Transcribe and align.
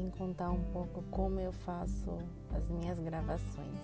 vim 0.00 0.10
contar 0.10 0.50
um 0.50 0.62
pouco 0.72 1.02
como 1.10 1.40
eu 1.40 1.52
faço 1.52 2.18
as 2.54 2.68
minhas 2.70 2.98
gravações. 2.98 3.80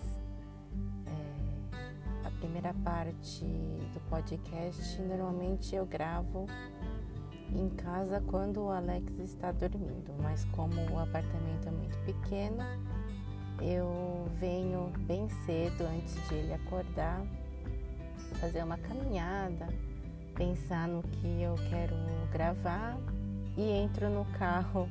É, 1.07 2.27
a 2.27 2.31
primeira 2.31 2.73
parte 2.83 3.45
do 3.45 4.01
podcast, 4.09 5.03
normalmente 5.03 5.75
eu 5.75 5.85
gravo 5.85 6.47
em 7.55 7.69
casa 7.71 8.23
quando 8.27 8.65
o 8.65 8.71
Alex 8.71 9.13
está 9.19 9.53
dormindo, 9.53 10.13
mas 10.23 10.45
como 10.47 10.75
o 10.91 10.99
apartamento 10.99 11.69
é 11.69 11.71
muito 11.71 11.99
pequeno, 12.05 12.65
eu 13.61 14.27
venho 14.39 14.93
bem 15.07 15.29
cedo 15.45 15.83
antes 15.85 16.15
de 16.29 16.35
ele 16.35 16.55
acordar, 16.55 17.23
fazer 18.41 18.63
uma 18.65 18.79
caminhada, 18.79 19.67
pensar 20.35 20.89
no 20.89 21.03
que 21.03 21.43
eu 21.43 21.55
quero 21.71 21.95
gravar 22.33 22.99
e 23.57 23.71
entro 23.71 24.11
no 24.11 24.25
carro, 24.39 24.89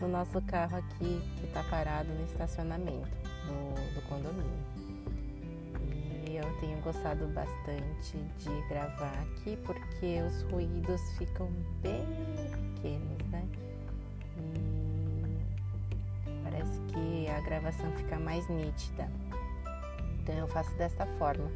no 0.00 0.08
nosso 0.08 0.40
carro 0.42 0.76
aqui 0.76 1.22
que 1.38 1.46
está 1.46 1.62
parado 1.64 2.08
no 2.08 2.24
estacionamento 2.24 3.08
do, 3.46 3.94
do 3.94 4.02
condomínio. 4.08 4.70
E 6.28 6.36
eu 6.36 6.60
tenho 6.60 6.80
gostado 6.80 7.26
bastante 7.28 8.16
de 8.38 8.68
gravar 8.68 9.14
aqui 9.22 9.56
porque 9.64 10.20
os 10.22 10.42
ruídos 10.50 11.00
ficam 11.18 11.48
bem 11.82 12.04
pequenos, 12.74 13.26
né? 13.30 13.44
E 14.38 15.38
parece 16.44 16.80
que 16.92 17.28
a 17.28 17.40
gravação 17.40 17.90
fica 17.92 18.18
mais 18.18 18.48
nítida. 18.48 19.08
Então 20.20 20.34
eu 20.34 20.48
faço 20.48 20.72
desta 20.76 21.06
forma. 21.18 21.50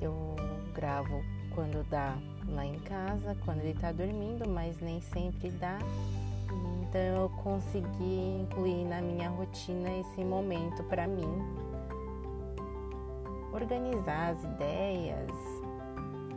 Eu 0.00 0.36
gravo 0.74 1.22
quando 1.58 1.82
dá 1.90 2.16
lá 2.50 2.64
em 2.64 2.78
casa, 2.78 3.36
quando 3.44 3.58
ele 3.58 3.72
está 3.72 3.90
dormindo, 3.90 4.48
mas 4.48 4.78
nem 4.80 5.00
sempre 5.00 5.50
dá. 5.50 5.80
Então 6.82 7.00
eu 7.00 7.28
consegui 7.42 8.42
incluir 8.42 8.84
na 8.84 9.00
minha 9.00 9.28
rotina 9.28 9.90
esse 9.98 10.22
momento 10.22 10.84
para 10.84 11.08
mim, 11.08 11.42
organizar 13.52 14.34
as 14.34 14.44
ideias 14.44 15.32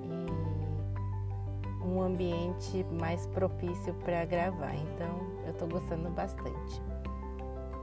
e 0.03 1.85
um 1.85 2.01
ambiente 2.01 2.83
mais 2.99 3.27
propício 3.27 3.93
para 4.03 4.25
gravar. 4.25 4.73
Então 4.73 5.19
eu 5.45 5.51
estou 5.51 5.67
gostando 5.67 6.09
bastante. 6.09 6.81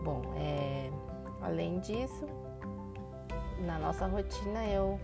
Bom, 0.02 0.22
é, 0.34 0.91
além 1.41 1.78
disso, 1.78 2.26
na 3.64 3.78
nossa 3.78 4.08
rotina 4.08 4.64
eu 4.64 4.98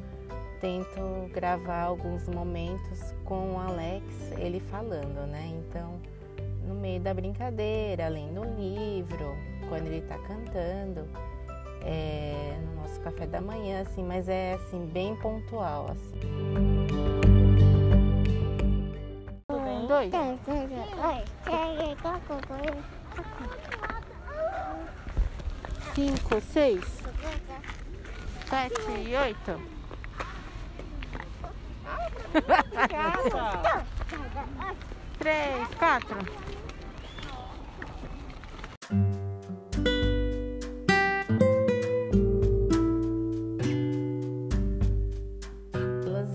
tento 0.65 1.29
gravar 1.35 1.83
alguns 1.83 2.27
momentos 2.27 3.15
com 3.27 3.53
o 3.53 3.59
Alex, 3.59 4.03
ele 4.39 4.61
falando, 4.71 5.27
né? 5.27 5.53
Então, 5.59 6.01
no 6.67 6.75
meio 6.75 6.99
da 7.01 7.13
brincadeira, 7.13 8.09
lendo 8.09 8.41
um 8.41 8.57
livro, 8.57 9.37
quando 9.69 9.89
ele 9.89 10.01
tá 10.09 10.17
cantando, 10.21 11.07
é, 11.83 12.57
no 12.65 12.81
nosso 12.81 12.99
café 13.03 13.27
da 13.27 13.43
manhã, 13.43 13.83
assim, 13.83 14.03
mas 14.03 14.27
é 14.27 14.55
assim, 14.55 14.87
bem 14.87 15.15
pontual, 15.17 15.91
assim. 15.91 16.31
Um, 19.51 19.87
dois. 19.87 20.11
Cinco, 25.95 26.41
seis, 26.41 26.83
sete 28.49 28.81
e 29.07 29.15
oito. 29.15 29.74
Três, 35.19 35.69
quatro. 35.79 36.19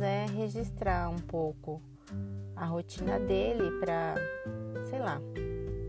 é 0.01 0.25
registrar 0.27 1.09
um 1.09 1.17
pouco 1.17 1.81
a 2.55 2.65
rotina 2.65 3.19
dele 3.19 3.69
para, 3.81 4.15
sei 4.89 4.99
lá, 4.99 5.19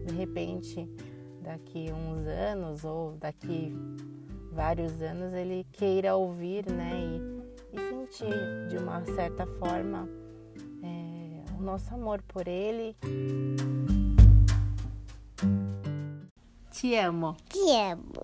de 0.04 0.14
repente 0.14 0.88
daqui 1.42 1.92
uns 1.92 2.26
anos 2.26 2.84
ou 2.84 3.12
daqui 3.12 3.72
vários 4.50 5.00
anos 5.00 5.32
ele 5.32 5.64
queira 5.72 6.16
ouvir, 6.16 6.66
né? 6.66 6.91
E 6.92 7.41
e 7.72 7.78
sentir 7.88 8.69
de 8.69 8.76
uma 8.76 9.04
certa 9.04 9.46
forma 9.46 10.08
o 11.60 11.62
nosso 11.62 11.94
amor 11.94 12.22
por 12.22 12.48
Ele. 12.48 12.97
Te 16.72 16.97
amo. 16.97 17.37
Te 17.48 17.76
amo. 17.76 18.22